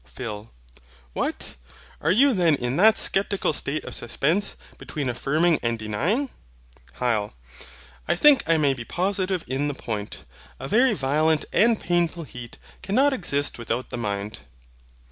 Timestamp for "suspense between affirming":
3.93-5.59